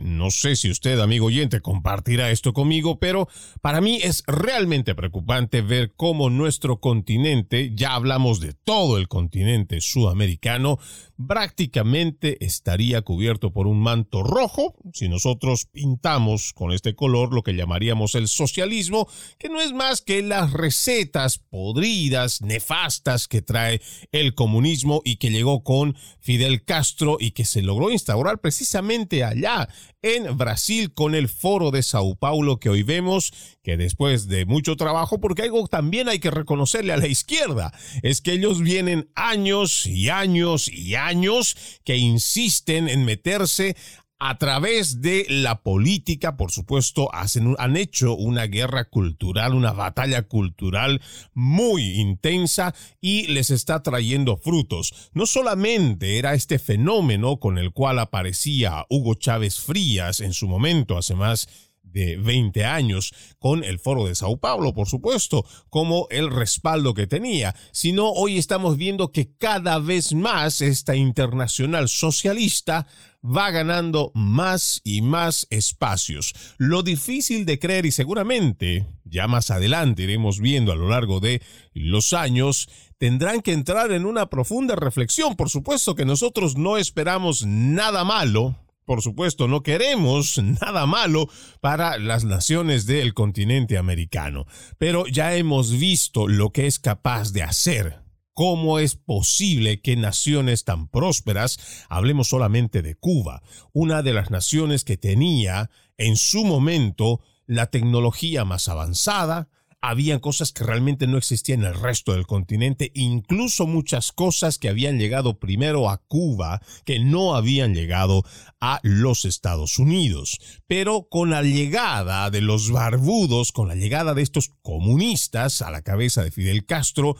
[0.00, 3.28] no sé si usted, amigo oyente, compartirá esto conmigo, pero
[3.60, 9.80] para mí es realmente preocupante ver cómo nuestro continente, ya hablamos de todo el continente
[9.80, 10.78] sudamericano,
[11.26, 17.54] prácticamente estaría cubierto por un manto rojo si nosotros pintamos con este color lo que
[17.54, 23.80] llamaríamos el socialismo, que no es más que las recetas podridas, nefastas que trae
[24.12, 29.68] el comunismo y que llegó con Fidel Castro y que se logró instaurar precisamente allá
[30.02, 34.76] en Brasil con el foro de Sao Paulo que hoy vemos que después de mucho
[34.76, 39.86] trabajo, porque algo también hay que reconocerle a la izquierda, es que ellos vienen años
[39.86, 43.76] y años y años que insisten en meterse
[44.20, 50.22] a través de la política, por supuesto, hacen, han hecho una guerra cultural, una batalla
[50.22, 51.00] cultural
[51.34, 55.10] muy intensa y les está trayendo frutos.
[55.12, 60.98] No solamente era este fenómeno con el cual aparecía Hugo Chávez Frías en su momento,
[60.98, 66.30] hace más de 20 años, con el foro de Sao Paulo, por supuesto, como el
[66.30, 72.86] respaldo que tenía, sino hoy estamos viendo que cada vez más esta internacional socialista
[73.24, 76.34] va ganando más y más espacios.
[76.56, 81.42] Lo difícil de creer y seguramente ya más adelante iremos viendo a lo largo de
[81.72, 82.68] los años,
[82.98, 85.36] tendrán que entrar en una profunda reflexión.
[85.36, 88.56] Por supuesto que nosotros no esperamos nada malo
[88.88, 91.28] por supuesto, no queremos nada malo
[91.60, 94.46] para las naciones del continente americano,
[94.78, 98.02] pero ya hemos visto lo que es capaz de hacer.
[98.32, 103.42] ¿Cómo es posible que naciones tan prósperas, hablemos solamente de Cuba,
[103.74, 105.68] una de las naciones que tenía
[105.98, 109.50] en su momento la tecnología más avanzada,
[109.80, 114.68] habían cosas que realmente no existían en el resto del continente, incluso muchas cosas que
[114.68, 118.24] habían llegado primero a Cuba, que no habían llegado
[118.60, 120.38] a los Estados Unidos.
[120.66, 125.82] Pero con la llegada de los barbudos, con la llegada de estos comunistas a la
[125.82, 127.16] cabeza de Fidel Castro,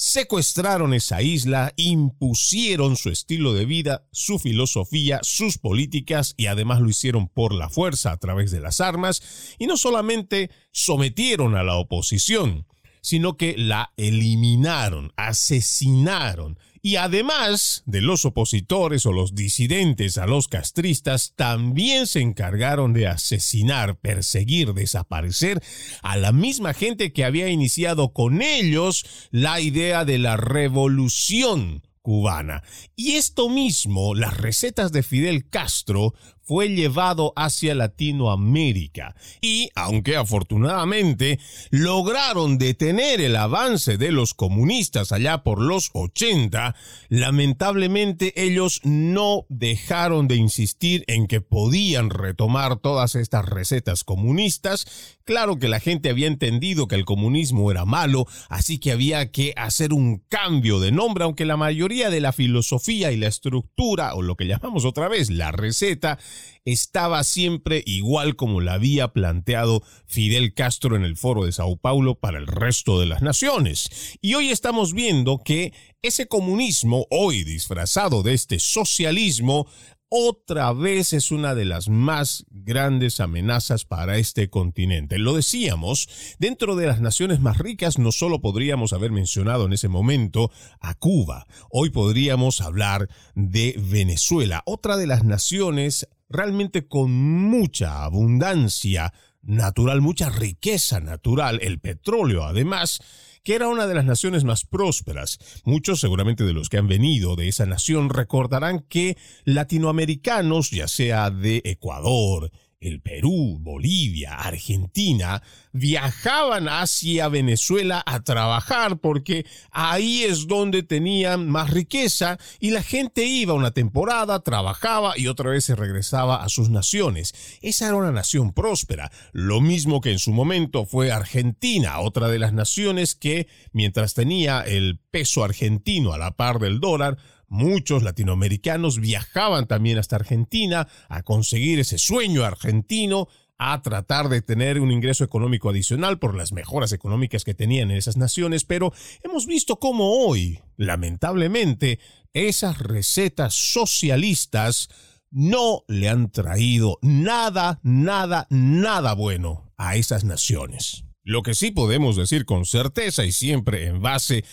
[0.00, 6.88] secuestraron esa isla, impusieron su estilo de vida, su filosofía, sus políticas y además lo
[6.88, 9.20] hicieron por la fuerza a través de las armas.
[9.58, 12.66] Y no solamente sometieron a la oposición,
[13.02, 20.48] sino que la eliminaron, asesinaron, y además de los opositores o los disidentes a los
[20.48, 25.62] castristas, también se encargaron de asesinar, perseguir, desaparecer
[26.02, 32.62] a la misma gente que había iniciado con ellos la idea de la revolución cubana.
[32.96, 41.38] Y esto mismo, las recetas de Fidel Castro, fue llevado hacia Latinoamérica y, aunque afortunadamente
[41.70, 46.74] lograron detener el avance de los comunistas allá por los 80,
[47.08, 55.18] lamentablemente ellos no dejaron de insistir en que podían retomar todas estas recetas comunistas.
[55.24, 59.52] Claro que la gente había entendido que el comunismo era malo, así que había que
[59.56, 64.22] hacer un cambio de nombre, aunque la mayoría de la filosofía y la estructura, o
[64.22, 66.18] lo que llamamos otra vez la receta,
[66.64, 72.16] estaba siempre igual como la había planteado Fidel Castro en el foro de Sao Paulo
[72.16, 74.16] para el resto de las naciones.
[74.20, 75.72] Y hoy estamos viendo que
[76.02, 79.66] ese comunismo, hoy disfrazado de este socialismo,
[80.12, 85.18] otra vez es una de las más grandes amenazas para este continente.
[85.18, 86.08] Lo decíamos,
[86.40, 90.50] dentro de las naciones más ricas no solo podríamos haber mencionado en ese momento
[90.80, 99.12] a Cuba, hoy podríamos hablar de Venezuela, otra de las naciones realmente con mucha abundancia
[99.42, 103.00] natural, mucha riqueza natural, el petróleo además,
[103.42, 105.38] que era una de las naciones más prósperas.
[105.64, 111.30] Muchos seguramente de los que han venido de esa nación recordarán que latinoamericanos, ya sea
[111.30, 112.50] de Ecuador,
[112.80, 115.42] el Perú, Bolivia, Argentina,
[115.72, 123.26] viajaban hacia Venezuela a trabajar porque ahí es donde tenían más riqueza y la gente
[123.26, 127.34] iba una temporada, trabajaba y otra vez se regresaba a sus naciones.
[127.60, 132.38] Esa era una nación próspera, lo mismo que en su momento fue Argentina, otra de
[132.38, 137.18] las naciones que, mientras tenía el peso argentino a la par del dólar,
[137.50, 143.26] Muchos latinoamericanos viajaban también hasta Argentina a conseguir ese sueño argentino,
[143.58, 147.96] a tratar de tener un ingreso económico adicional por las mejoras económicas que tenían en
[147.96, 148.92] esas naciones, pero
[149.24, 151.98] hemos visto cómo hoy, lamentablemente,
[152.32, 154.88] esas recetas socialistas
[155.32, 161.04] no le han traído nada, nada, nada bueno a esas naciones.
[161.22, 164.44] Lo que sí podemos decir con certeza y siempre en base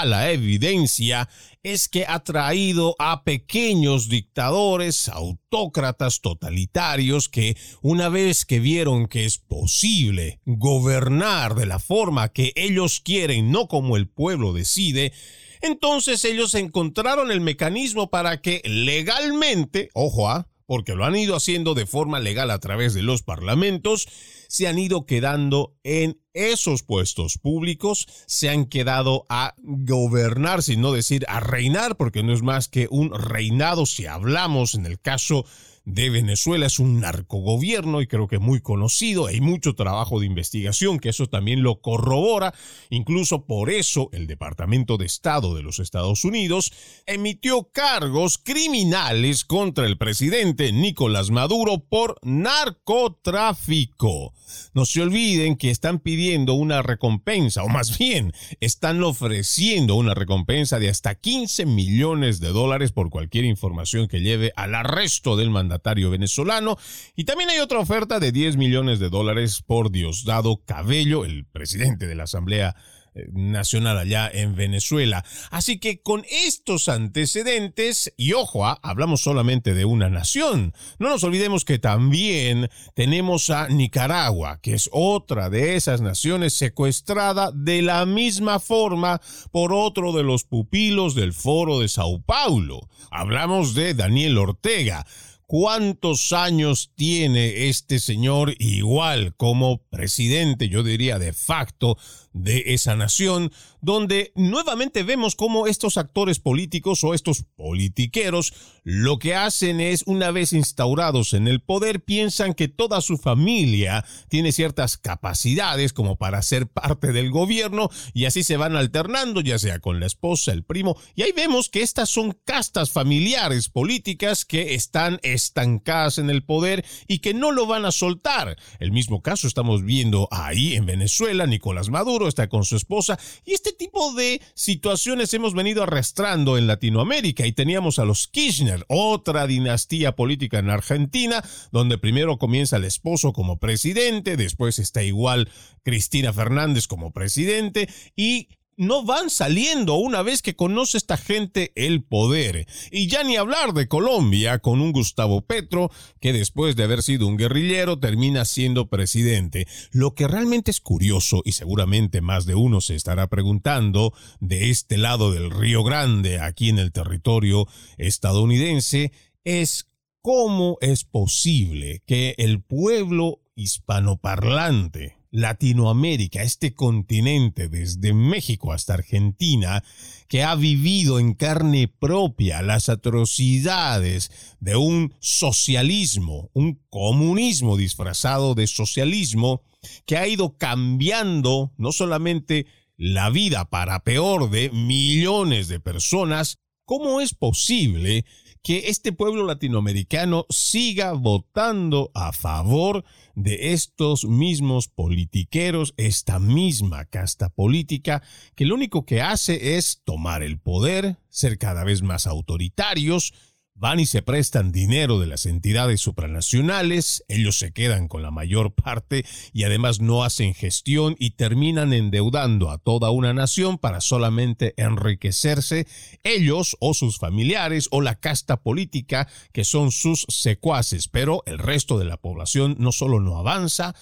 [0.00, 1.28] a la evidencia
[1.62, 9.26] es que ha traído a pequeños dictadores, autócratas totalitarios que una vez que vieron que
[9.26, 15.12] es posible gobernar de la forma que ellos quieren, no como el pueblo decide,
[15.60, 21.36] entonces ellos encontraron el mecanismo para que legalmente, ojo, a, ah, porque lo han ido
[21.36, 24.08] haciendo de forma legal a través de los parlamentos,
[24.48, 30.92] se han ido quedando en esos puestos públicos, se han quedado a gobernar, sin no
[30.92, 35.44] decir a reinar, porque no es más que un reinado si hablamos en el caso
[35.84, 39.26] de Venezuela es un narcogobierno y creo que muy conocido.
[39.26, 42.54] Hay mucho trabajo de investigación que eso también lo corrobora.
[42.90, 46.72] Incluso por eso el Departamento de Estado de los Estados Unidos
[47.06, 54.32] emitió cargos criminales contra el presidente Nicolás Maduro por narcotráfico.
[54.74, 60.78] No se olviden que están pidiendo una recompensa, o más bien, están ofreciendo una recompensa
[60.78, 65.71] de hasta 15 millones de dólares por cualquier información que lleve al arresto del mandatario
[66.10, 66.76] venezolano.
[67.14, 72.06] Y también hay otra oferta de 10 millones de dólares por Diosdado Cabello, el presidente
[72.06, 72.74] de la Asamblea
[73.14, 75.22] eh, nacional allá en Venezuela.
[75.50, 81.22] Así que con estos antecedentes, y ojo, ah, hablamos solamente de una nación, no nos
[81.22, 88.06] olvidemos que también tenemos a Nicaragua, que es otra de esas naciones secuestrada de la
[88.06, 92.88] misma forma por otro de los pupilos del foro de Sao Paulo.
[93.10, 95.04] Hablamos de Daniel Ortega
[95.52, 101.98] ¿Cuántos años tiene este señor igual como presidente, yo diría de facto,
[102.32, 108.54] de esa nación, donde nuevamente vemos cómo estos actores políticos o estos politiqueros
[108.84, 114.04] lo que hacen es, una vez instaurados en el poder, piensan que toda su familia
[114.28, 119.58] tiene ciertas capacidades como para ser parte del gobierno y así se van alternando, ya
[119.58, 124.44] sea con la esposa, el primo, y ahí vemos que estas son castas familiares políticas
[124.44, 128.56] que están estancadas en el poder y que no lo van a soltar.
[128.78, 133.54] El mismo caso estamos viendo ahí en Venezuela, Nicolás Maduro está con su esposa y
[133.54, 139.46] este tipo de situaciones hemos venido arrastrando en Latinoamérica y teníamos a los Kirchner, otra
[139.46, 145.48] dinastía política en Argentina, donde primero comienza el esposo como presidente, después está igual
[145.82, 148.48] Cristina Fernández como presidente y
[148.82, 152.66] no van saliendo una vez que conoce esta gente el poder.
[152.90, 157.26] Y ya ni hablar de Colombia con un Gustavo Petro que después de haber sido
[157.26, 159.66] un guerrillero termina siendo presidente.
[159.90, 164.98] Lo que realmente es curioso y seguramente más de uno se estará preguntando de este
[164.98, 167.66] lado del Río Grande, aquí en el territorio
[167.98, 169.12] estadounidense,
[169.44, 169.88] es
[170.20, 179.82] cómo es posible que el pueblo hispanoparlante Latinoamérica, este continente desde México hasta Argentina,
[180.28, 188.66] que ha vivido en carne propia las atrocidades de un socialismo, un comunismo disfrazado de
[188.66, 189.62] socialismo,
[190.06, 197.20] que ha ido cambiando no solamente la vida para peor de millones de personas, ¿cómo
[197.20, 198.26] es posible
[198.62, 203.04] que este pueblo latinoamericano siga votando a favor
[203.34, 208.22] de estos mismos politiqueros, esta misma casta política,
[208.54, 213.34] que lo único que hace es tomar el poder, ser cada vez más autoritarios,
[213.74, 218.74] van y se prestan dinero de las entidades supranacionales, ellos se quedan con la mayor
[218.74, 224.74] parte y además no hacen gestión y terminan endeudando a toda una nación para solamente
[224.76, 225.86] enriquecerse
[226.22, 231.98] ellos o sus familiares o la casta política que son sus secuaces, pero el resto
[231.98, 233.94] de la población no solo no avanza,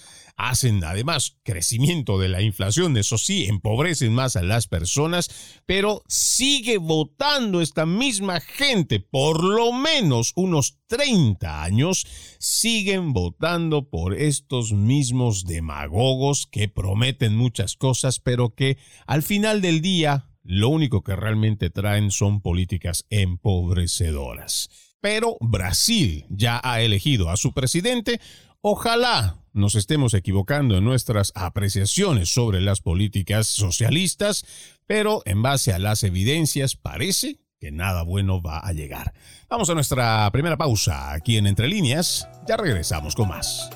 [0.49, 5.29] hacen además crecimiento de la inflación, eso sí, empobrecen más a las personas,
[5.65, 12.07] pero sigue votando esta misma gente, por lo menos unos 30 años,
[12.39, 19.81] siguen votando por estos mismos demagogos que prometen muchas cosas, pero que al final del
[19.81, 24.69] día lo único que realmente traen son políticas empobrecedoras.
[25.01, 28.19] Pero Brasil ya ha elegido a su presidente,
[28.63, 34.45] Ojalá nos estemos equivocando en nuestras apreciaciones sobre las políticas socialistas,
[34.85, 39.13] pero en base a las evidencias parece que nada bueno va a llegar.
[39.49, 43.67] Vamos a nuestra primera pausa aquí en Entre Líneas, ya regresamos con más.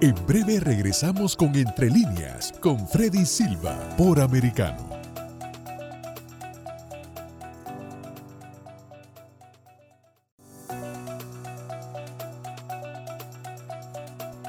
[0.00, 4.85] En breve regresamos con Entre Líneas, con Freddy Silva, por Americano.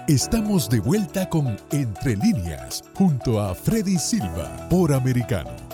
[0.07, 5.67] Estamos de vuelta con Entre líneas, junto a Freddy Silva, por Americano.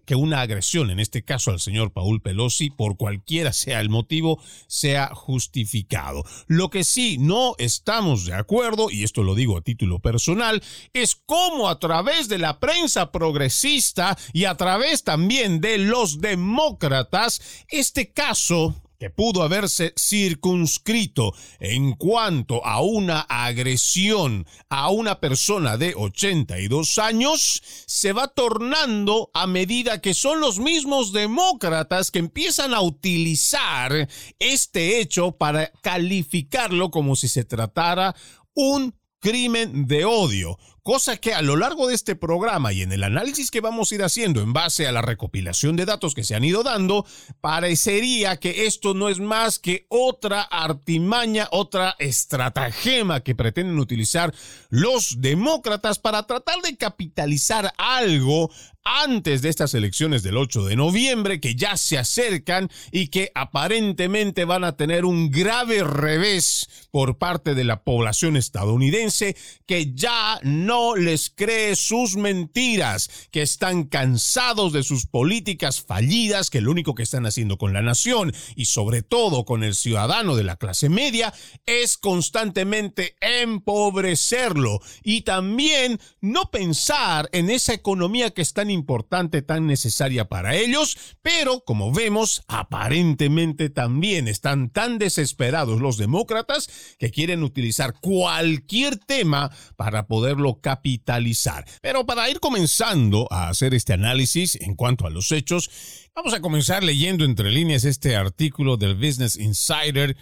[0.06, 4.40] que una agresión, en este caso al señor Paul Pelosi, por cualquiera sea el motivo,
[4.68, 6.24] sea justificado.
[6.46, 10.62] Lo que sí no estamos de acuerdo, y esto lo digo a título personal,
[10.92, 17.64] es cómo a través de la prensa progresista y a través también de los demócratas,
[17.68, 25.94] este caso que pudo haberse circunscrito en cuanto a una agresión a una persona de
[25.94, 32.80] 82 años, se va tornando a medida que son los mismos demócratas que empiezan a
[32.80, 34.08] utilizar
[34.40, 38.16] este hecho para calificarlo como si se tratara
[38.54, 43.04] un crimen de odio, cosa que a lo largo de este programa y en el
[43.04, 46.34] análisis que vamos a ir haciendo en base a la recopilación de datos que se
[46.34, 47.04] han ido dando,
[47.42, 54.32] parecería que esto no es más que otra artimaña, otra estratagema que pretenden utilizar
[54.70, 58.50] los demócratas para tratar de capitalizar algo
[58.90, 64.46] antes de estas elecciones del 8 de noviembre que ya se acercan y que aparentemente
[64.46, 70.96] van a tener un grave revés por parte de la población estadounidense que ya no
[70.96, 77.02] les cree sus mentiras, que están cansados de sus políticas fallidas, que lo único que
[77.02, 81.34] están haciendo con la nación y sobre todo con el ciudadano de la clase media
[81.66, 90.28] es constantemente empobrecerlo y también no pensar en esa economía que están importante, tan necesaria
[90.28, 97.94] para ellos, pero como vemos, aparentemente también están tan desesperados los demócratas que quieren utilizar
[98.00, 101.66] cualquier tema para poderlo capitalizar.
[101.82, 105.70] Pero para ir comenzando a hacer este análisis en cuanto a los hechos,
[106.14, 110.16] vamos a comenzar leyendo entre líneas este artículo del Business Insider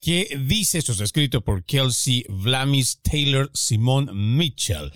[0.00, 4.92] que dice, esto es escrito por Kelsey Vlamis Taylor Simon Mitchell.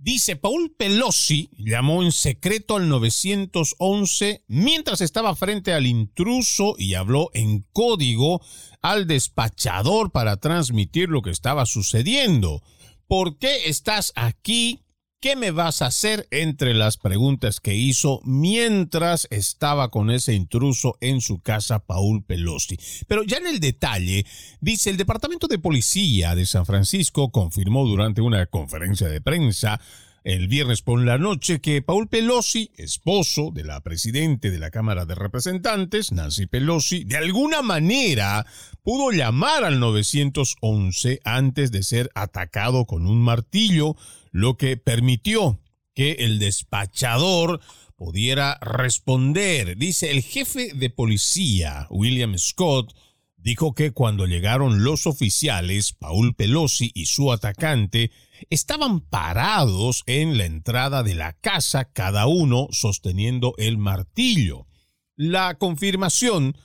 [0.00, 7.30] Dice, Paul Pelosi llamó en secreto al 911 mientras estaba frente al intruso y habló
[7.34, 8.40] en código
[8.80, 12.62] al despachador para transmitir lo que estaba sucediendo.
[13.08, 14.84] ¿Por qué estás aquí?
[15.20, 16.28] ¿Qué me vas a hacer?
[16.30, 22.78] Entre las preguntas que hizo mientras estaba con ese intruso en su casa, Paul Pelosi.
[23.08, 24.24] Pero ya en el detalle,
[24.60, 29.80] dice el Departamento de Policía de San Francisco confirmó durante una conferencia de prensa
[30.22, 35.04] el viernes por la noche que Paul Pelosi, esposo de la presidente de la Cámara
[35.04, 38.46] de Representantes, Nancy Pelosi, de alguna manera
[38.84, 43.96] pudo llamar al 911 antes de ser atacado con un martillo
[44.38, 45.60] lo que permitió
[45.94, 47.60] que el despachador
[47.96, 49.76] pudiera responder.
[49.76, 52.94] Dice el jefe de policía, William Scott,
[53.36, 58.12] dijo que cuando llegaron los oficiales, Paul Pelosi y su atacante
[58.48, 64.68] estaban parados en la entrada de la casa, cada uno sosteniendo el martillo.
[65.16, 66.56] La confirmación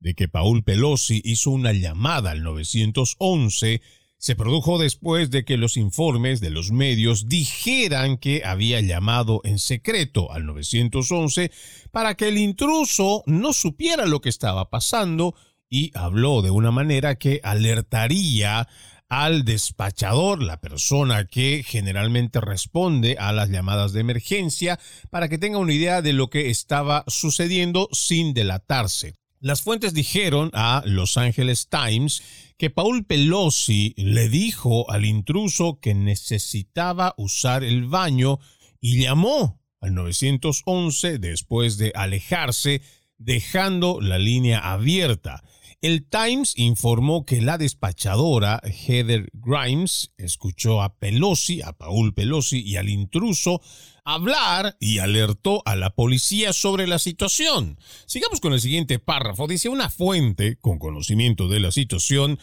[0.00, 3.80] de que Paul Pelosi hizo una llamada al 911
[4.22, 9.58] se produjo después de que los informes de los medios dijeran que había llamado en
[9.58, 11.50] secreto al 911
[11.90, 15.34] para que el intruso no supiera lo que estaba pasando
[15.68, 18.68] y habló de una manera que alertaría
[19.08, 24.78] al despachador, la persona que generalmente responde a las llamadas de emergencia,
[25.10, 29.14] para que tenga una idea de lo que estaba sucediendo sin delatarse.
[29.42, 32.22] Las fuentes dijeron a Los Angeles Times
[32.56, 38.38] que Paul Pelosi le dijo al intruso que necesitaba usar el baño
[38.80, 42.82] y llamó al 911 después de alejarse,
[43.18, 45.42] dejando la línea abierta.
[45.80, 52.76] El Times informó que la despachadora Heather Grimes escuchó a Pelosi, a Paul Pelosi y
[52.76, 53.60] al intruso
[54.04, 57.78] hablar y alertó a la policía sobre la situación.
[58.06, 59.46] Sigamos con el siguiente párrafo.
[59.46, 62.38] Dice una fuente con conocimiento de la situación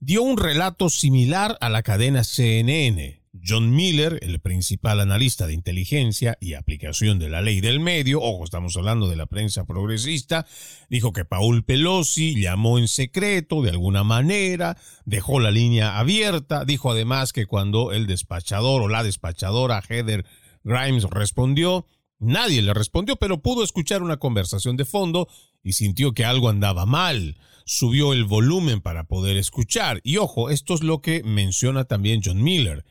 [0.00, 3.24] dio un relato similar a la cadena CNN.
[3.46, 8.44] John Miller, el principal analista de inteligencia y aplicación de la ley del medio, ojo,
[8.44, 10.46] estamos hablando de la prensa progresista,
[10.88, 16.92] dijo que Paul Pelosi llamó en secreto de alguna manera, dejó la línea abierta, dijo
[16.92, 20.24] además que cuando el despachador o la despachadora Heather
[20.64, 21.86] Grimes respondió,
[22.18, 25.28] Nadie le respondió, pero pudo escuchar una conversación de fondo
[25.62, 27.36] y sintió que algo andaba mal.
[27.66, 30.00] Subió el volumen para poder escuchar.
[30.04, 32.84] Y ojo, esto es lo que menciona también John Miller.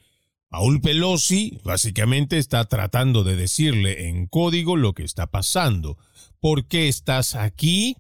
[0.49, 5.97] Paul Pelosi básicamente está tratando de decirle en código lo que está pasando.
[6.39, 7.97] ¿Por qué estás aquí?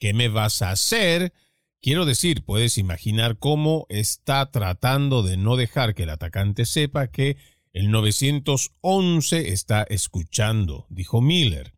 [0.00, 1.32] ¿Qué me vas a hacer?
[1.80, 7.36] Quiero decir, puedes imaginar cómo está tratando de no dejar que el atacante sepa que
[7.72, 11.74] el 911 está escuchando, dijo Miller.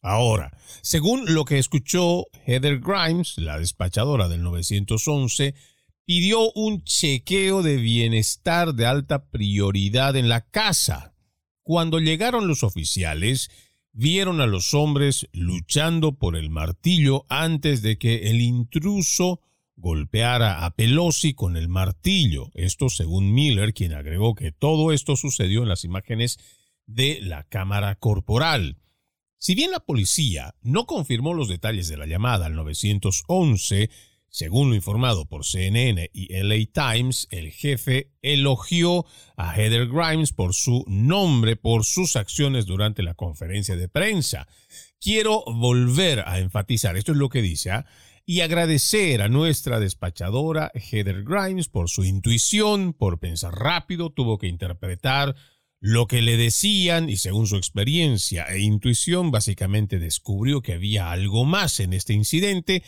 [0.00, 5.54] Ahora, según lo que escuchó Heather Grimes, la despachadora del 911,
[6.04, 11.14] pidió un chequeo de bienestar de alta prioridad en la casa.
[11.62, 13.50] Cuando llegaron los oficiales,
[13.92, 19.40] vieron a los hombres luchando por el martillo antes de que el intruso
[19.76, 22.50] golpeara a Pelosi con el martillo.
[22.54, 26.38] Esto según Miller, quien agregó que todo esto sucedió en las imágenes
[26.86, 28.78] de la cámara corporal.
[29.38, 33.90] Si bien la policía no confirmó los detalles de la llamada al 911,
[34.34, 39.04] según lo informado por CNN y LA Times, el jefe elogió
[39.36, 44.48] a Heather Grimes por su nombre, por sus acciones durante la conferencia de prensa.
[44.98, 47.86] Quiero volver a enfatizar, esto es lo que dice, ¿ah?
[48.26, 54.48] Y agradecer a nuestra despachadora Heather Grimes por su intuición, por pensar rápido, tuvo que
[54.48, 55.36] interpretar
[55.80, 61.44] lo que le decían y según su experiencia e intuición básicamente descubrió que había algo
[61.44, 62.82] más en este incidente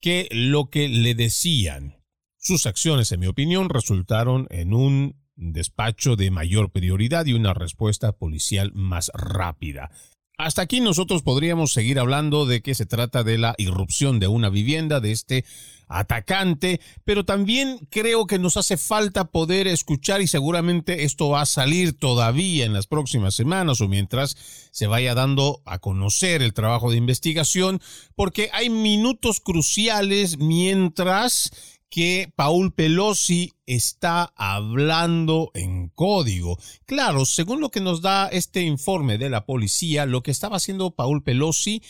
[0.00, 1.98] que lo que le decían.
[2.38, 8.12] Sus acciones, en mi opinión, resultaron en un despacho de mayor prioridad y una respuesta
[8.12, 9.90] policial más rápida.
[10.38, 14.50] Hasta aquí nosotros podríamos seguir hablando de que se trata de la irrupción de una
[14.50, 15.44] vivienda, de este
[15.88, 21.46] atacante, pero también creo que nos hace falta poder escuchar y seguramente esto va a
[21.46, 24.36] salir todavía en las próximas semanas o mientras
[24.70, 27.80] se vaya dando a conocer el trabajo de investigación,
[28.14, 31.50] porque hay minutos cruciales mientras
[31.90, 36.58] que Paul Pelosi está hablando en código.
[36.86, 40.90] Claro, según lo que nos da este informe de la policía, lo que estaba haciendo
[40.90, 41.82] Paul Pelosi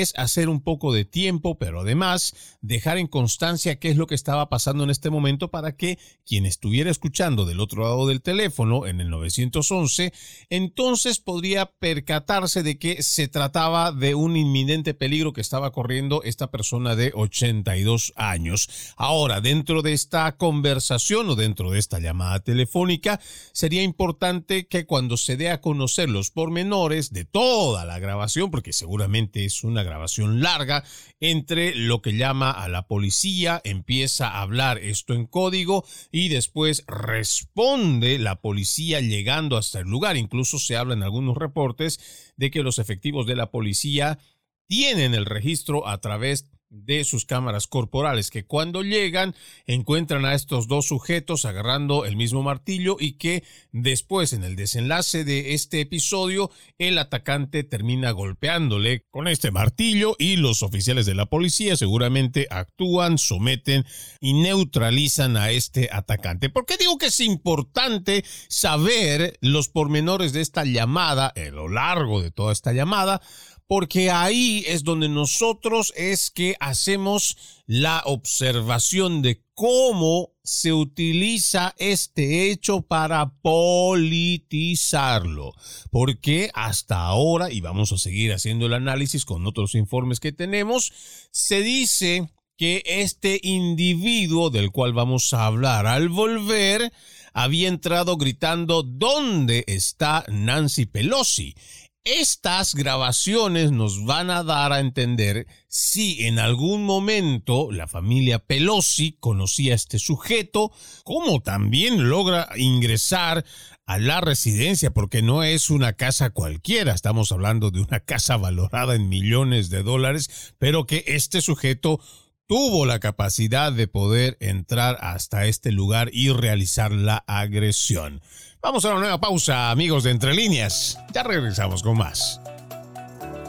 [0.00, 4.14] es hacer un poco de tiempo, pero además dejar en constancia qué es lo que
[4.14, 8.86] estaba pasando en este momento para que quien estuviera escuchando del otro lado del teléfono
[8.86, 10.12] en el 911,
[10.50, 16.50] entonces podría percatarse de que se trataba de un inminente peligro que estaba corriendo esta
[16.50, 18.94] persona de 82 años.
[18.96, 23.20] Ahora, dentro de esta conversación o dentro de esta llamada telefónica,
[23.52, 28.72] sería importante que cuando se dé a conocer los pormenores de toda la grabación, porque
[28.72, 30.84] seguramente es una grabación larga,
[31.20, 36.84] entre lo que llama a la policía, empieza a hablar esto en código y después
[36.86, 40.16] responde la policía llegando hasta el lugar.
[40.16, 44.18] Incluso se habla en algunos reportes de que los efectivos de la policía
[44.66, 49.34] tienen el registro a través de sus cámaras corporales, que cuando llegan
[49.66, 55.24] encuentran a estos dos sujetos agarrando el mismo martillo y que después en el desenlace
[55.24, 61.26] de este episodio el atacante termina golpeándole con este martillo y los oficiales de la
[61.26, 63.84] policía seguramente actúan, someten
[64.20, 66.50] y neutralizan a este atacante.
[66.50, 72.20] ¿Por qué digo que es importante saber los pormenores de esta llamada a lo largo
[72.20, 73.20] de toda esta llamada?
[73.66, 82.50] Porque ahí es donde nosotros es que hacemos la observación de cómo se utiliza este
[82.50, 85.54] hecho para politizarlo.
[85.90, 90.92] Porque hasta ahora, y vamos a seguir haciendo el análisis con otros informes que tenemos,
[91.30, 96.92] se dice que este individuo del cual vamos a hablar al volver
[97.32, 101.56] había entrado gritando ¿Dónde está Nancy Pelosi?
[102.06, 109.16] Estas grabaciones nos van a dar a entender si en algún momento la familia Pelosi
[109.20, 110.70] conocía a este sujeto,
[111.02, 113.46] como también logra ingresar
[113.86, 118.96] a la residencia, porque no es una casa cualquiera, estamos hablando de una casa valorada
[118.96, 122.00] en millones de dólares, pero que este sujeto
[122.46, 128.20] tuvo la capacidad de poder entrar hasta este lugar y realizar la agresión.
[128.60, 130.98] Vamos a una nueva pausa, amigos de Entre Líneas.
[131.12, 132.40] Ya regresamos con más.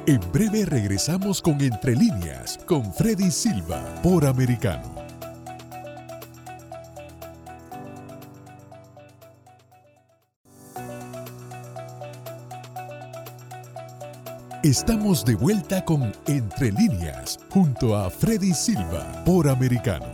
[0.07, 4.94] En breve regresamos con Entre Líneas, con Freddy Silva, por Americano.
[14.65, 20.11] Estamos de vuelta con Entre Líneas, junto a Freddy Silva, por Americano.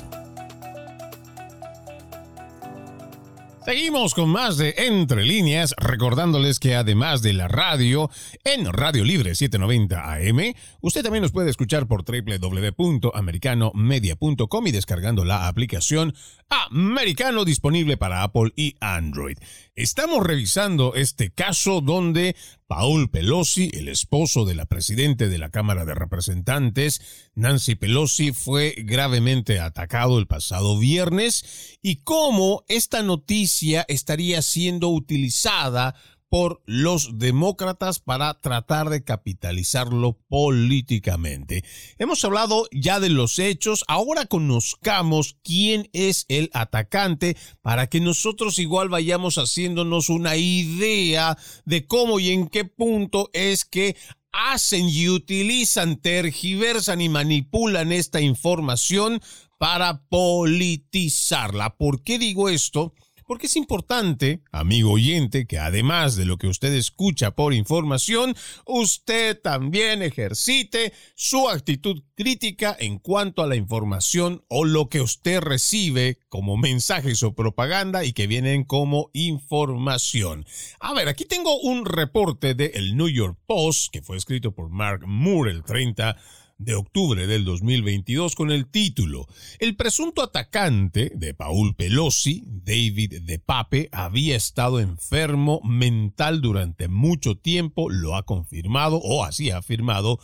[3.64, 8.10] Seguimos con más de Entre líneas, recordándoles que además de la radio,
[8.44, 15.48] en Radio Libre 790 AM, usted también nos puede escuchar por www.americanomedia.com y descargando la
[15.48, 16.14] aplicación
[16.50, 19.38] Americano disponible para Apple y Android.
[19.76, 22.36] Estamos revisando este caso donde
[22.72, 27.02] Paul Pelosi, el esposo de la presidente de la Cámara de Representantes,
[27.36, 35.96] Nancy Pelosi, fue gravemente atacado el pasado viernes y cómo esta noticia estaría siendo utilizada
[36.32, 41.66] por los demócratas para tratar de capitalizarlo políticamente.
[42.00, 48.60] Hemos hablado ya de los hechos, ahora conozcamos quién es el atacante para que nosotros
[48.60, 53.98] igual vayamos haciéndonos una idea de cómo y en qué punto es que
[54.32, 59.22] hacen y utilizan, tergiversan y manipulan esta información
[59.58, 61.76] para politizarla.
[61.76, 62.94] ¿Por qué digo esto?
[63.32, 69.40] Porque es importante, amigo oyente, que además de lo que usted escucha por información, usted
[69.42, 76.20] también ejercite su actitud crítica en cuanto a la información o lo que usted recibe
[76.28, 80.46] como mensajes o propaganda y que vienen como información.
[80.82, 84.70] A ver, aquí tengo un reporte de el New York Post que fue escrito por
[84.72, 86.18] Mark Moore el 30
[86.64, 89.28] de octubre del 2022 con el título
[89.60, 97.36] El presunto atacante de Paul Pelosi, David de Pape, había estado enfermo mental durante mucho
[97.36, 100.20] tiempo, lo ha confirmado o así ha afirmado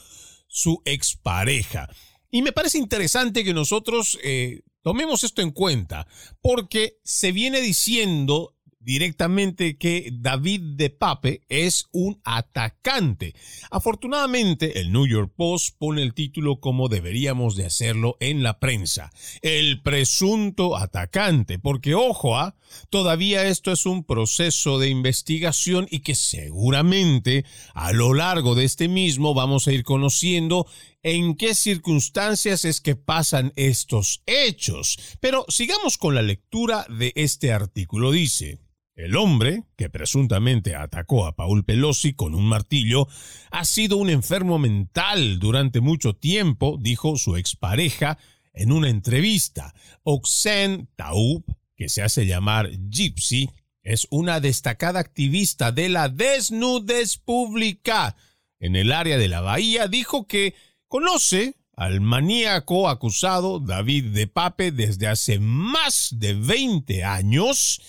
[0.47, 1.89] su expareja.
[2.29, 6.07] Y me parece interesante que nosotros eh, tomemos esto en cuenta,
[6.41, 8.56] porque se viene diciendo
[8.87, 13.35] directamente que David de Pape es un atacante.
[13.69, 19.11] Afortunadamente, el New York Post pone el título como deberíamos de hacerlo en la prensa.
[19.41, 22.55] El presunto atacante, porque ojo, ¿ah?
[22.89, 28.87] todavía esto es un proceso de investigación y que seguramente a lo largo de este
[28.87, 30.65] mismo vamos a ir conociendo
[31.03, 34.97] en qué circunstancias es que pasan estos hechos.
[35.19, 38.11] Pero sigamos con la lectura de este artículo.
[38.11, 38.59] Dice,
[38.97, 43.07] el hombre, que presuntamente atacó a Paul Pelosi con un martillo,
[43.51, 48.17] ha sido un enfermo mental durante mucho tiempo, dijo su expareja
[48.53, 49.75] en una entrevista.
[50.01, 53.51] Oxen Taub, que se hace llamar Gypsy,
[53.83, 58.15] es una destacada activista de la desnudez pública
[58.59, 60.55] en el área de la bahía, dijo que
[60.87, 67.79] conoce al maníaco acusado David de Pape desde hace más de 20 años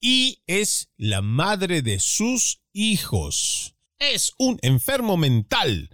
[0.00, 3.74] y es la madre de sus hijos.
[3.98, 5.90] Es un enfermo mental.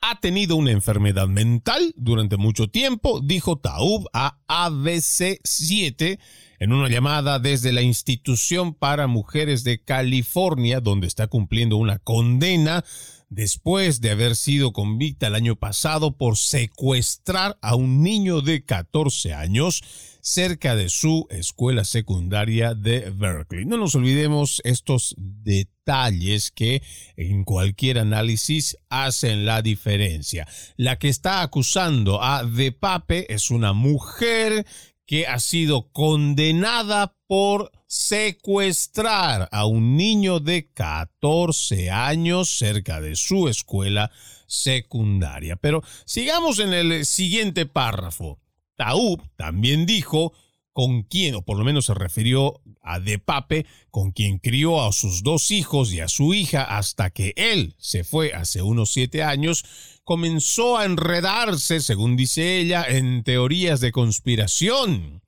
[0.00, 6.20] Ha tenido una enfermedad mental durante mucho tiempo, dijo Taub a ABC 7
[6.60, 12.84] en una llamada desde la institución para mujeres de California, donde está cumpliendo una condena
[13.28, 19.34] después de haber sido convicta el año pasado por secuestrar a un niño de 14
[19.34, 19.82] años
[20.20, 23.64] cerca de su escuela secundaria de Berkeley.
[23.64, 26.82] No nos olvidemos estos detalles que
[27.16, 30.46] en cualquier análisis hacen la diferencia.
[30.76, 34.66] La que está acusando a De Pape es una mujer
[35.08, 43.48] que ha sido condenada por secuestrar a un niño de 14 años cerca de su
[43.48, 44.10] escuela
[44.46, 45.56] secundaria.
[45.56, 48.38] Pero sigamos en el siguiente párrafo.
[48.76, 50.34] Taub también dijo
[50.78, 54.92] con quien, o por lo menos se refirió a De Pape, con quien crió a
[54.92, 59.24] sus dos hijos y a su hija hasta que él se fue hace unos siete
[59.24, 59.64] años,
[60.04, 65.24] comenzó a enredarse, según dice ella, en teorías de conspiración.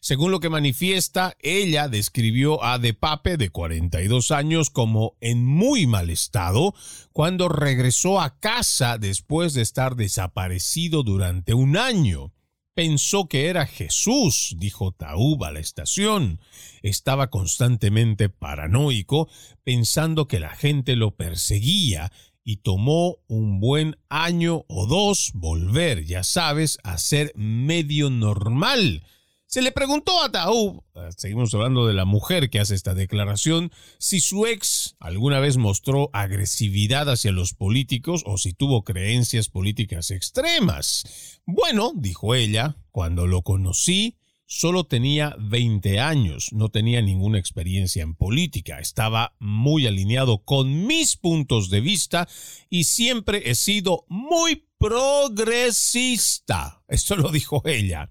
[0.00, 5.88] Según lo que manifiesta, ella describió a De Pape, de 42 años, como en muy
[5.88, 6.76] mal estado
[7.10, 12.30] cuando regresó a casa después de estar desaparecido durante un año.
[12.74, 16.40] Pensó que era Jesús, dijo Taub a la estación.
[16.82, 19.28] Estaba constantemente paranoico,
[19.62, 22.10] pensando que la gente lo perseguía,
[22.44, 29.04] y tomó un buen año o dos volver, ya sabes, a ser medio normal.
[29.52, 33.70] Se le preguntó a Taub, eh, seguimos hablando de la mujer que hace esta declaración,
[33.98, 40.10] si su ex alguna vez mostró agresividad hacia los políticos o si tuvo creencias políticas
[40.10, 41.04] extremas.
[41.44, 48.14] Bueno, dijo ella, cuando lo conocí, solo tenía 20 años, no tenía ninguna experiencia en
[48.14, 52.26] política, estaba muy alineado con mis puntos de vista
[52.70, 56.82] y siempre he sido muy progresista.
[56.88, 58.08] Esto lo dijo ella.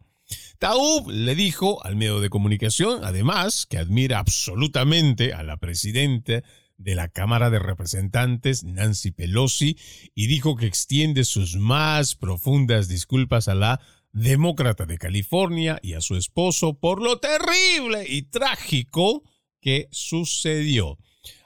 [0.62, 6.44] Taub le dijo al medio de comunicación, además, que admira absolutamente a la presidenta
[6.78, 9.76] de la Cámara de Representantes, Nancy Pelosi,
[10.14, 16.02] y dijo que extiende sus más profundas disculpas a la demócrata de California y a
[16.02, 19.24] su esposo por lo terrible y trágico
[19.62, 21.00] que sucedió.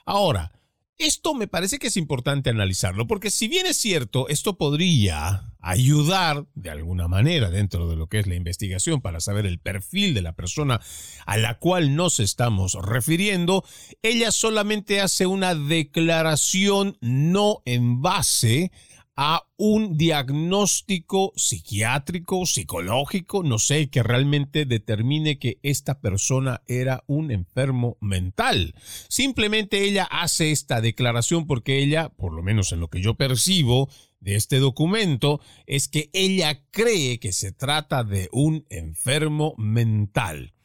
[0.04, 0.55] Ahora,
[0.98, 6.46] esto me parece que es importante analizarlo, porque si bien es cierto, esto podría ayudar
[6.54, 10.22] de alguna manera dentro de lo que es la investigación para saber el perfil de
[10.22, 10.80] la persona
[11.26, 13.64] a la cual nos estamos refiriendo,
[14.02, 18.70] ella solamente hace una declaración no en base
[19.16, 27.30] a un diagnóstico psiquiátrico, psicológico, no sé, que realmente determine que esta persona era un
[27.30, 28.74] enfermo mental.
[29.08, 33.88] Simplemente ella hace esta declaración porque ella, por lo menos en lo que yo percibo
[34.20, 40.55] de este documento, es que ella cree que se trata de un enfermo mental.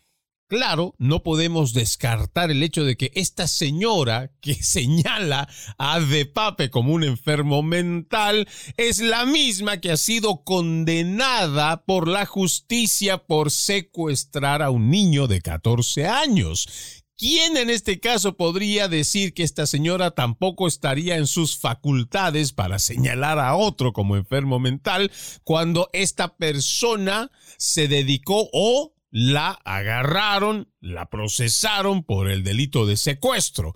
[0.51, 6.69] Claro, no podemos descartar el hecho de que esta señora que señala a De Pape
[6.69, 13.49] como un enfermo mental es la misma que ha sido condenada por la justicia por
[13.49, 16.67] secuestrar a un niño de 14 años.
[17.17, 22.77] ¿Quién en este caso podría decir que esta señora tampoco estaría en sus facultades para
[22.77, 25.13] señalar a otro como enfermo mental
[25.45, 33.75] cuando esta persona se dedicó o la agarraron, la procesaron por el delito de secuestro.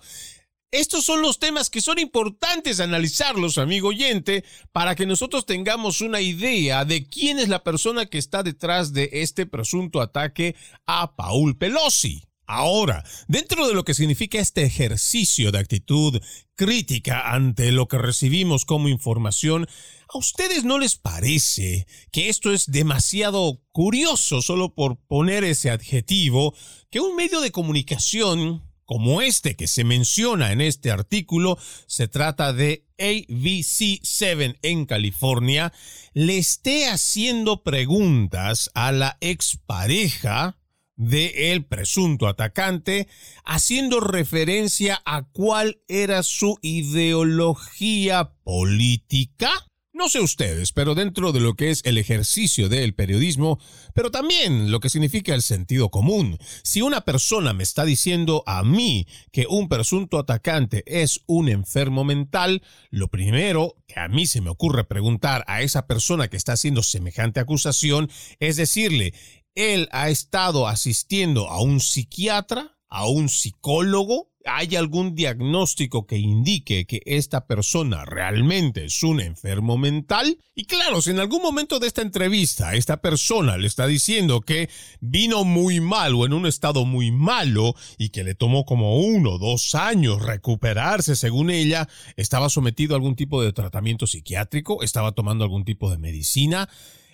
[0.72, 6.20] Estos son los temas que son importantes analizarlos, amigo oyente, para que nosotros tengamos una
[6.20, 11.56] idea de quién es la persona que está detrás de este presunto ataque a Paul
[11.56, 12.24] Pelosi.
[12.46, 16.20] Ahora, dentro de lo que significa este ejercicio de actitud
[16.54, 19.66] crítica ante lo que recibimos como información,
[20.14, 26.54] ¿A ustedes no les parece que esto es demasiado curioso solo por poner ese adjetivo
[26.90, 32.52] que un medio de comunicación como este que se menciona en este artículo, se trata
[32.52, 35.72] de ABC7 en California,
[36.14, 40.56] le esté haciendo preguntas a la expareja
[40.96, 43.08] de el presunto atacante,
[43.44, 49.50] haciendo referencia a cuál era su ideología política?
[49.96, 53.58] No sé ustedes, pero dentro de lo que es el ejercicio del periodismo,
[53.94, 58.62] pero también lo que significa el sentido común, si una persona me está diciendo a
[58.62, 64.42] mí que un presunto atacante es un enfermo mental, lo primero que a mí se
[64.42, 69.14] me ocurre preguntar a esa persona que está haciendo semejante acusación es decirle,
[69.56, 74.30] ¿él ha estado asistiendo a un psiquiatra, a un psicólogo?
[74.48, 80.38] ¿Hay algún diagnóstico que indique que esta persona realmente es un enfermo mental?
[80.54, 84.68] Y claro, si en algún momento de esta entrevista esta persona le está diciendo que
[85.00, 89.32] vino muy mal o en un estado muy malo y que le tomó como uno
[89.32, 95.10] o dos años recuperarse, según ella, estaba sometido a algún tipo de tratamiento psiquiátrico, estaba
[95.10, 96.68] tomando algún tipo de medicina,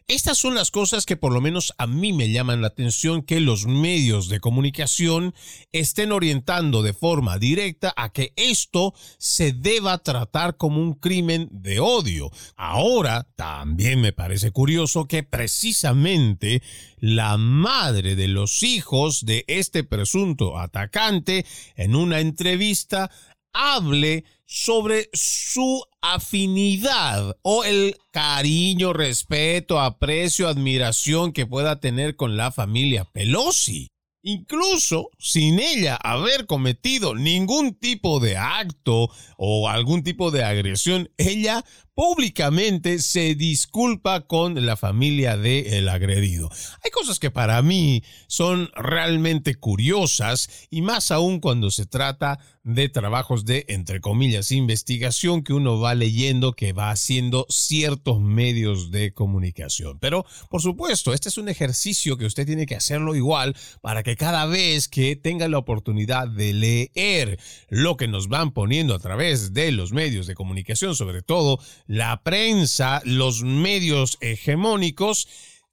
[0.08, 3.40] estas son las cosas que por lo menos a mí me llaman la atención que
[3.40, 5.34] los medios de comunicación
[5.72, 11.80] estén orientando de forma directa a que esto se deba tratar como un crimen de
[11.80, 12.30] odio.
[12.56, 16.62] Ahora, también me parece curioso que precisamente
[16.98, 23.10] la madre de los hijos de este presunto atacante en una entrevista
[23.52, 32.52] hable sobre su afinidad o el cariño, respeto, aprecio, admiración que pueda tener con la
[32.52, 33.88] familia Pelosi.
[34.22, 41.64] Incluso sin ella haber cometido ningún tipo de acto o algún tipo de agresión, ella
[41.94, 46.50] públicamente se disculpa con la familia del agredido.
[46.82, 52.88] Hay cosas que para mí son realmente curiosas y más aún cuando se trata de
[52.88, 59.12] trabajos de, entre comillas, investigación que uno va leyendo que va haciendo ciertos medios de
[59.12, 59.98] comunicación.
[59.98, 64.16] Pero, por supuesto, este es un ejercicio que usted tiene que hacerlo igual para que
[64.16, 69.52] cada vez que tenga la oportunidad de leer lo que nos van poniendo a través
[69.52, 71.58] de los medios de comunicación, sobre todo
[71.92, 75.28] la prensa, los medios hegemónicos,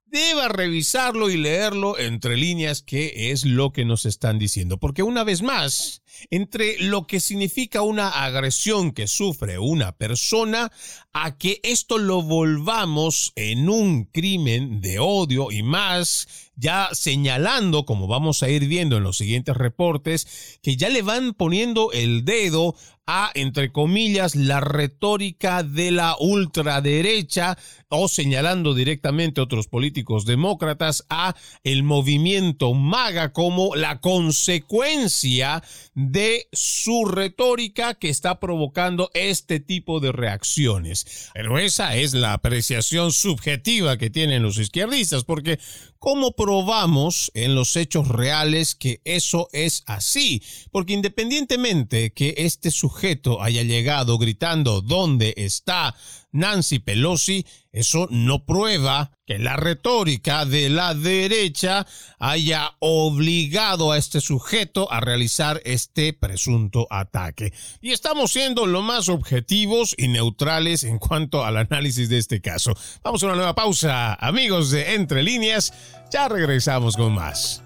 [0.05, 4.79] deba revisarlo y leerlo entre líneas qué es lo que nos están diciendo.
[4.79, 10.73] Porque una vez más, entre lo que significa una agresión que sufre una persona
[11.13, 18.08] a que esto lo volvamos en un crimen de odio y más ya señalando, como
[18.08, 22.75] vamos a ir viendo en los siguientes reportes, que ya le van poniendo el dedo
[23.09, 27.57] a, entre comillas, la retórica de la ultraderecha
[27.90, 35.63] o señalando directamente a otros políticos demócratas a el movimiento MAGA como la consecuencia
[35.96, 41.29] de su retórica que está provocando este tipo de reacciones.
[41.33, 45.60] Pero esa es la apreciación subjetiva que tienen los izquierdistas, porque
[45.98, 50.44] ¿cómo probamos en los hechos reales que eso es así?
[50.71, 55.96] Porque independientemente que este sujeto haya llegado gritando ¿dónde está
[56.32, 61.86] Nancy Pelosi, eso no prueba que la retórica de la derecha
[62.19, 67.54] haya obligado a este sujeto a realizar este presunto ataque.
[67.82, 72.73] Y estamos siendo lo más objetivos y neutrales en cuanto al análisis de este caso.
[73.04, 75.73] Vamos a una nueva pausa, amigos de Entre Líneas.
[76.12, 77.63] Ya regresamos con más.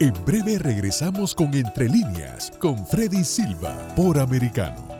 [0.00, 4.99] En breve regresamos con Entre Líneas, con Freddy Silva, por Americano.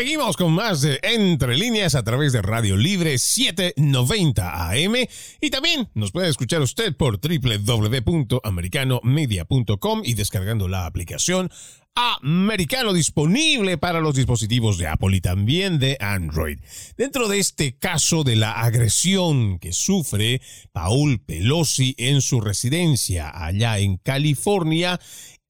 [0.00, 4.94] Seguimos con más de Entre líneas a través de Radio Libre 790 AM
[5.42, 11.50] y también nos puede escuchar usted por www.americanomedia.com y descargando la aplicación
[11.94, 16.60] americano disponible para los dispositivos de Apple y también de Android.
[16.96, 20.40] Dentro de este caso de la agresión que sufre
[20.72, 24.98] Paul Pelosi en su residencia allá en California,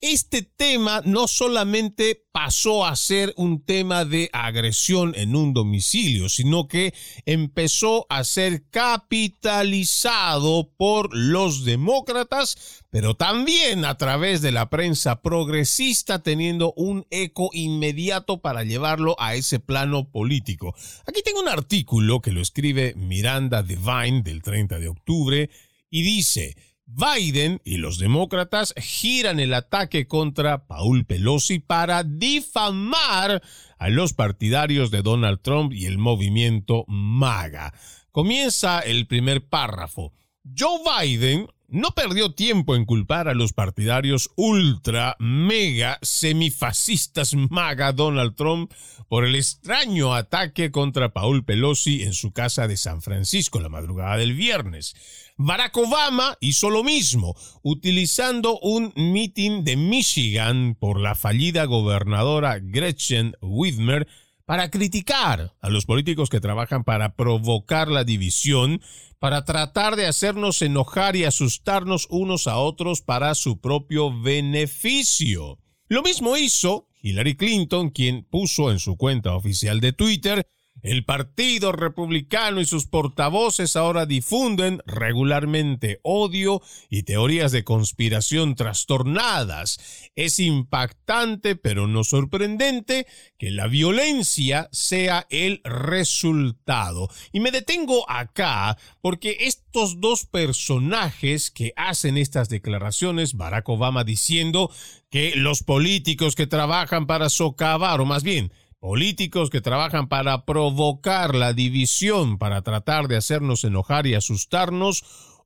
[0.01, 6.69] este tema no solamente pasó a ser un tema de agresión en un domicilio, sino
[6.69, 6.95] que
[7.27, 16.23] empezó a ser capitalizado por los demócratas, pero también a través de la prensa progresista,
[16.23, 20.75] teniendo un eco inmediato para llevarlo a ese plano político.
[21.07, 25.51] Aquí tengo un artículo que lo escribe Miranda Devine del 30 de octubre
[25.91, 26.57] y dice,
[26.93, 33.43] Biden y los demócratas giran el ataque contra Paul Pelosi para difamar
[33.79, 37.73] a los partidarios de Donald Trump y el movimiento MAGA.
[38.11, 40.13] Comienza el primer párrafo.
[40.57, 48.35] Joe Biden no perdió tiempo en culpar a los partidarios ultra, mega, semifascistas MAGA Donald
[48.35, 48.73] Trump
[49.09, 54.17] por el extraño ataque contra Paul Pelosi en su casa de San Francisco la madrugada
[54.17, 54.95] del viernes.
[55.37, 63.37] Barack Obama hizo lo mismo, utilizando un meeting de Michigan por la fallida gobernadora Gretchen
[63.41, 64.07] Whitmer
[64.51, 68.83] para criticar a los políticos que trabajan para provocar la división,
[69.21, 75.61] para tratar de hacernos enojar y asustarnos unos a otros para su propio beneficio.
[75.87, 80.45] Lo mismo hizo Hillary Clinton, quien puso en su cuenta oficial de Twitter
[80.83, 90.11] el Partido Republicano y sus portavoces ahora difunden regularmente odio y teorías de conspiración trastornadas.
[90.17, 93.07] Es impactante, pero no sorprendente,
[93.39, 97.09] que la violencia sea el resultado.
[97.33, 104.71] Y me detengo acá porque estos dos personajes que hacen estas declaraciones, Barack Obama diciendo
[105.11, 111.35] que los políticos que trabajan para socavar, o más bien, políticos que trabajan para provocar
[111.35, 115.05] la división, para tratar de hacernos enojar y asustarnos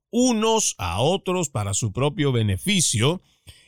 [0.09, 3.21] unos a otros para su propio beneficio,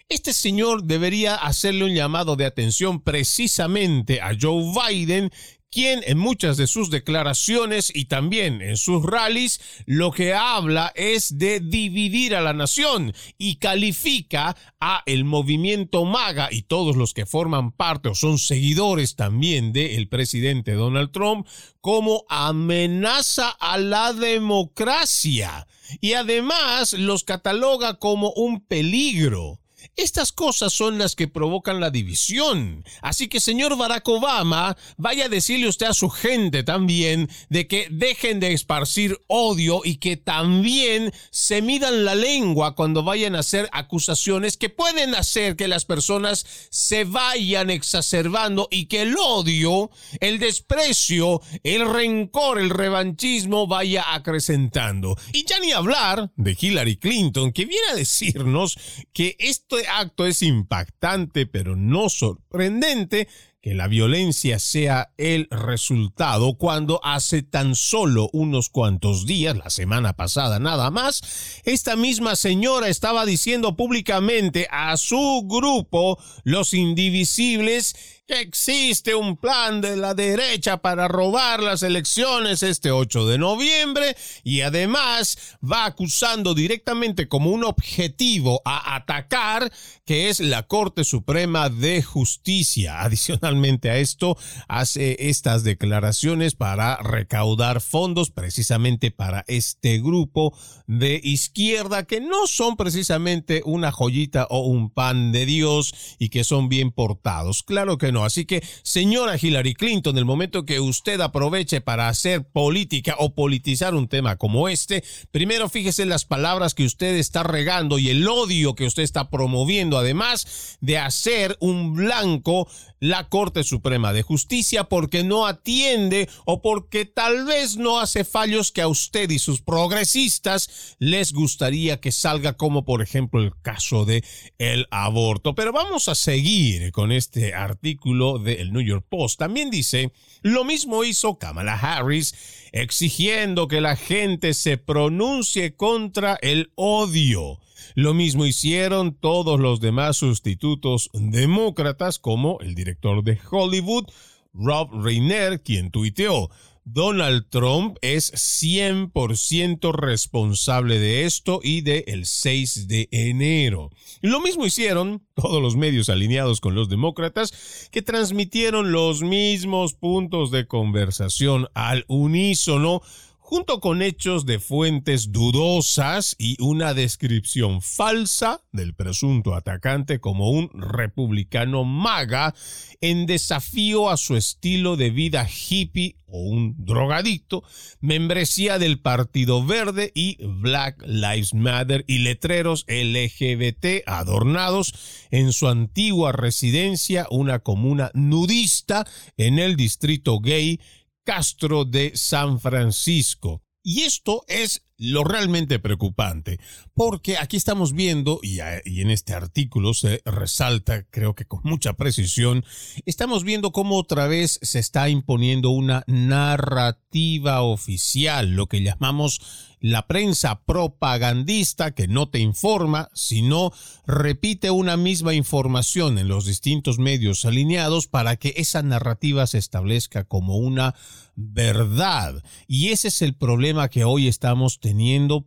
[0.09, 5.32] este señor debería hacerle un llamado de atención precisamente a Joe Biden
[5.72, 11.38] quien en muchas de sus declaraciones y también en sus rallies lo que habla es
[11.38, 17.26] de dividir a la nación y califica a el movimiento MAGA y todos los que
[17.26, 21.47] forman parte o son seguidores también del presidente Donald Trump
[21.82, 25.68] como amenaza a la democracia
[26.01, 29.59] y además los cataloga como un peligro.
[29.96, 32.84] Estas cosas son las que provocan la división.
[33.02, 37.88] Así que, señor Barack Obama, vaya a decirle usted a su gente también de que
[37.90, 43.70] dejen de esparcir odio y que también se midan la lengua cuando vayan a hacer
[43.72, 50.40] acusaciones que pueden hacer que las personas se vayan exacerbando y que el odio, el
[50.40, 55.18] desprecio, el rencor, el revanchismo vaya acrecentando.
[55.34, 58.78] Y ya ni hablar de Hillary Clinton, que viene a decirnos
[59.14, 59.36] que
[59.78, 63.28] este acto es impactante, pero no sorprendente,
[63.61, 70.13] que la violencia sea el resultado cuando hace tan solo unos cuantos días, la semana
[70.13, 77.95] pasada nada más, esta misma señora estaba diciendo públicamente a su grupo, los indivisibles,
[78.28, 84.17] que existe un plan de la derecha para robar las elecciones este 8 de noviembre
[84.43, 89.71] y además va acusando directamente como un objetivo a atacar
[90.05, 93.01] que es la Corte Suprema de Justicia.
[93.07, 100.53] Adicionalmente a esto, hace estas declaraciones para recaudar fondos precisamente para este grupo
[100.86, 106.43] de izquierda que no son precisamente una joyita o un pan de Dios y que
[106.43, 107.63] son bien portados.
[107.63, 112.45] Claro que no Así que, señora Hillary Clinton, el momento que usted aproveche para hacer
[112.45, 117.43] política o politizar un tema como este, primero fíjese en las palabras que usted está
[117.43, 122.68] regando y el odio que usted está promoviendo, además de hacer un blanco
[122.99, 128.72] la Corte Suprema de Justicia porque no atiende o porque tal vez no hace fallos
[128.72, 134.05] que a usted y sus progresistas les gustaría que salga como por ejemplo el caso
[134.05, 134.24] de
[134.57, 135.53] el aborto.
[135.55, 138.07] Pero vamos a seguir con este artículo
[138.39, 139.39] del New York Post.
[139.39, 146.72] También dice, lo mismo hizo Kamala Harris exigiendo que la gente se pronuncie contra el
[146.76, 147.60] odio.
[147.95, 154.05] Lo mismo hicieron todos los demás sustitutos demócratas, como el director de Hollywood,
[154.53, 156.49] Rob Reiner, quien tuiteó,
[156.90, 163.90] Donald Trump es 100% responsable de esto y de el 6 de enero.
[164.22, 170.50] Lo mismo hicieron todos los medios alineados con los demócratas que transmitieron los mismos puntos
[170.50, 173.02] de conversación al unísono
[173.48, 180.70] junto con hechos de fuentes dudosas y una descripción falsa del presunto atacante como un
[180.74, 182.54] republicano maga
[183.00, 187.64] en desafío a su estilo de vida hippie o un drogadicto,
[188.02, 194.93] membresía del Partido Verde y Black Lives Matter y letreros LGBT adornados
[195.32, 200.82] en su antigua residencia, una comuna nudista en el distrito gay
[201.28, 203.61] Castro de San Francisco.
[203.84, 206.60] Y esto es lo realmente preocupante,
[206.93, 212.66] porque aquí estamos viendo, y, en este artículo se resalta, creo que con mucha precisión,
[213.06, 220.08] estamos viendo cómo otra vez se está imponiendo una narrativa oficial, lo que llamamos la
[220.08, 223.72] prensa propagandista que no te informa, sino
[224.08, 230.24] repite una misma información en los distintos medios alineados para que esa narrativa se establezca
[230.24, 230.95] como una
[231.36, 232.43] verdad.
[232.68, 234.87] Y ese es el problema que hoy estamos teniendo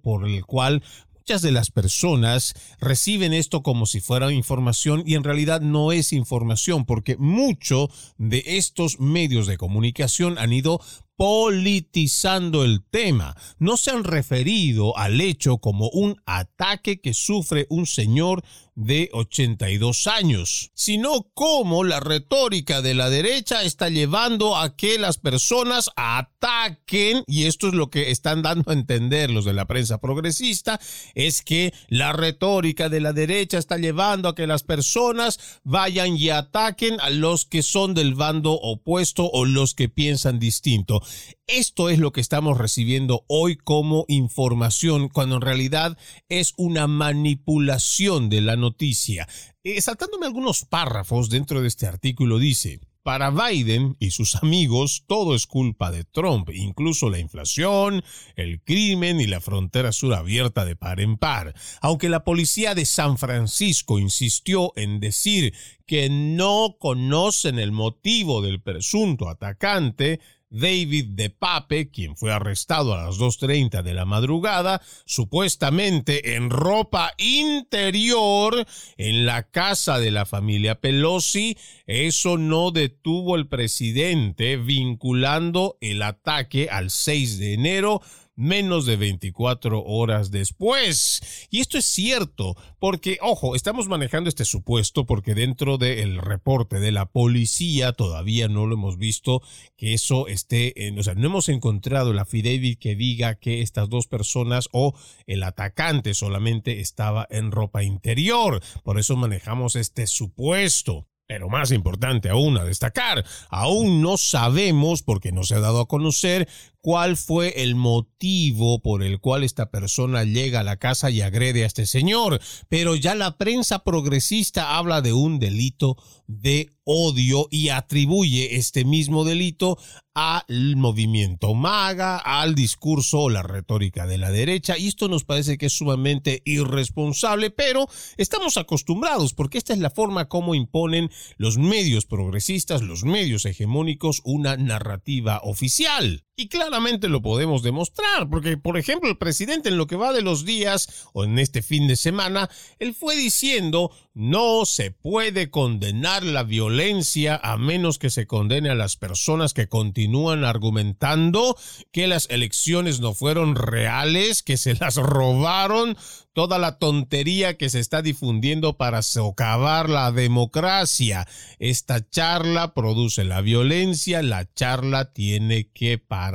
[0.02, 0.82] por el cual
[1.14, 6.12] muchas de las personas reciben esto como si fuera información y en realidad no es
[6.12, 7.88] información porque mucho
[8.18, 10.80] de estos medios de comunicación han ido
[11.20, 13.36] politizando el tema.
[13.58, 18.42] No se han referido al hecho como un ataque que sufre un señor
[18.74, 25.18] de 82 años, sino cómo la retórica de la derecha está llevando a que las
[25.18, 30.00] personas ataquen, y esto es lo que están dando a entender los de la prensa
[30.00, 30.80] progresista,
[31.14, 36.30] es que la retórica de la derecha está llevando a que las personas vayan y
[36.30, 41.02] ataquen a los que son del bando opuesto o los que piensan distinto.
[41.46, 45.98] Esto es lo que estamos recibiendo hoy como información, cuando en realidad
[46.28, 49.28] es una manipulación de la noticia.
[49.64, 55.34] Eh, saltándome algunos párrafos dentro de este artículo dice, para Biden y sus amigos, todo
[55.34, 58.04] es culpa de Trump, incluso la inflación,
[58.36, 61.54] el crimen y la frontera sur abierta de par en par.
[61.80, 65.54] Aunque la policía de San Francisco insistió en decir
[65.86, 70.20] que no conocen el motivo del presunto atacante,
[70.50, 77.12] David de Pape, quien fue arrestado a las 2.30 de la madrugada, supuestamente en ropa
[77.18, 86.02] interior en la casa de la familia Pelosi, eso no detuvo al presidente vinculando el
[86.02, 88.02] ataque al 6 de enero
[88.40, 91.48] menos de 24 horas después.
[91.50, 96.90] Y esto es cierto, porque, ojo, estamos manejando este supuesto porque dentro del reporte de
[96.90, 99.42] la policía todavía no lo hemos visto
[99.76, 104.06] que eso esté, o sea, no hemos encontrado la affidavit que diga que estas dos
[104.06, 104.94] personas o
[105.26, 108.62] el atacante solamente estaba en ropa interior.
[108.82, 111.06] Por eso manejamos este supuesto.
[111.26, 115.86] Pero más importante aún a destacar, aún no sabemos, porque no se ha dado a
[115.86, 116.48] conocer,
[116.80, 121.64] cuál fue el motivo por el cual esta persona llega a la casa y agrede
[121.64, 127.68] a este señor, pero ya la prensa progresista habla de un delito de odio y
[127.68, 129.78] atribuye este mismo delito
[130.14, 135.56] al movimiento maga, al discurso o la retórica de la derecha, y esto nos parece
[135.56, 141.58] que es sumamente irresponsable, pero estamos acostumbrados porque esta es la forma como imponen los
[141.58, 146.24] medios progresistas, los medios hegemónicos, una narrativa oficial.
[146.40, 150.22] Y claramente lo podemos demostrar, porque por ejemplo el presidente en lo que va de
[150.22, 156.24] los días o en este fin de semana, él fue diciendo no se puede condenar
[156.24, 161.56] la violencia a menos que se condene a las personas que continúan argumentando
[161.92, 165.96] que las elecciones no fueron reales, que se las robaron,
[166.32, 171.26] toda la tontería que se está difundiendo para socavar la democracia.
[171.58, 176.29] Esta charla produce la violencia, la charla tiene que parar.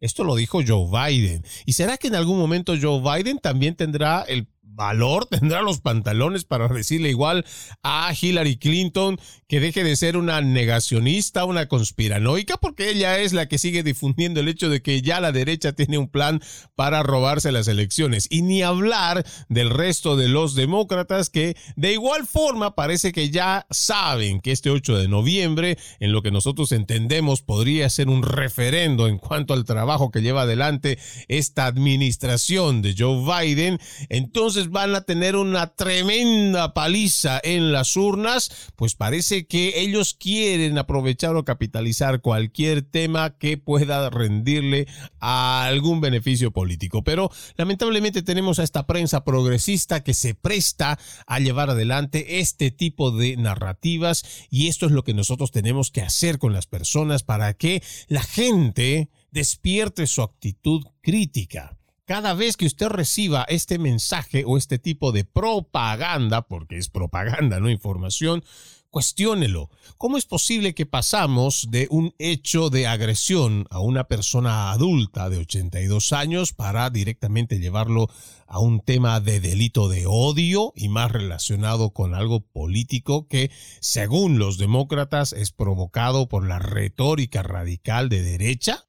[0.00, 1.44] Esto lo dijo Joe Biden.
[1.64, 6.44] ¿Y será que en algún momento Joe Biden también tendrá el valor, tendrá los pantalones
[6.44, 7.44] para decirle igual
[7.82, 9.18] a Hillary Clinton
[9.48, 14.40] que deje de ser una negacionista, una conspiranoica, porque ella es la que sigue difundiendo
[14.40, 16.42] el hecho de que ya la derecha tiene un plan
[16.74, 18.26] para robarse las elecciones.
[18.30, 23.66] Y ni hablar del resto de los demócratas que de igual forma parece que ya
[23.70, 29.08] saben que este 8 de noviembre, en lo que nosotros entendemos, podría ser un referendo
[29.08, 30.98] en cuanto al trabajo que lleva adelante
[31.28, 33.78] esta administración de Joe Biden.
[34.08, 40.78] Entonces, van a tener una tremenda paliza en las urnas, pues parece que ellos quieren
[40.78, 44.86] aprovechar o capitalizar cualquier tema que pueda rendirle
[45.20, 47.02] algún beneficio político.
[47.04, 53.10] Pero lamentablemente tenemos a esta prensa progresista que se presta a llevar adelante este tipo
[53.10, 57.54] de narrativas y esto es lo que nosotros tenemos que hacer con las personas para
[57.54, 61.76] que la gente despierte su actitud crítica
[62.06, 67.60] cada vez que usted reciba este mensaje o este tipo de propaganda, porque es propaganda,
[67.60, 68.44] no información,
[68.90, 69.70] cuestiónelo.
[69.98, 75.38] ¿Cómo es posible que pasamos de un hecho de agresión a una persona adulta de
[75.38, 78.08] 82 años para directamente llevarlo
[78.46, 83.50] a un tema de delito de odio y más relacionado con algo político que,
[83.80, 88.84] según los demócratas, es provocado por la retórica radical de derecha?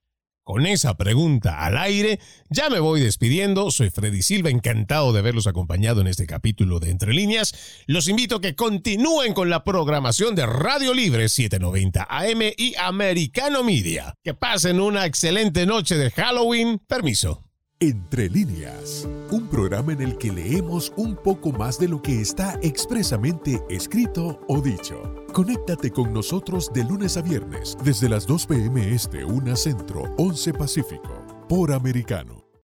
[0.45, 2.19] Con esa pregunta al aire,
[2.51, 3.71] ya me voy despidiendo.
[3.71, 7.81] Soy Freddy Silva, encantado de haberlos acompañado en este capítulo de Entre Líneas.
[7.87, 13.63] Los invito a que continúen con la programación de Radio Libre 790 AM y Americano
[13.63, 14.13] Media.
[14.23, 16.77] Que pasen una excelente noche de Halloween.
[16.77, 17.44] Permiso.
[17.82, 22.57] Entre líneas, un programa en el que leemos un poco más de lo que está
[22.61, 25.26] expresamente escrito o dicho.
[25.34, 30.53] Conéctate con nosotros de lunes a viernes desde las 2 pm este, 1 centro, 11
[30.53, 32.44] pacífico, por americano.